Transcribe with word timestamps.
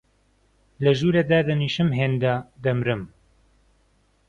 لە 0.83 0.91
ژوورێ 0.99 1.23
دادەنیشم 1.31 1.89
هێندە، 1.99 2.33
دەمرم 2.63 3.01